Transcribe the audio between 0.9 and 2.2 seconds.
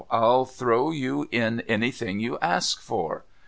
you in anything